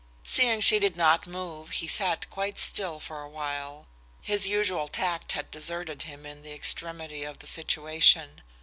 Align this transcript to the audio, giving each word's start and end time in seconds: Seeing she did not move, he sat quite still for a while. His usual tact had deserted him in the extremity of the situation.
Seeing 0.23 0.61
she 0.61 0.79
did 0.79 0.97
not 0.97 1.27
move, 1.27 1.69
he 1.69 1.87
sat 1.87 2.27
quite 2.31 2.57
still 2.57 2.99
for 2.99 3.21
a 3.21 3.29
while. 3.29 3.85
His 4.19 4.47
usual 4.47 4.87
tact 4.87 5.33
had 5.33 5.51
deserted 5.51 6.01
him 6.01 6.25
in 6.25 6.41
the 6.41 6.53
extremity 6.55 7.23
of 7.23 7.37
the 7.37 7.45
situation. 7.45 8.41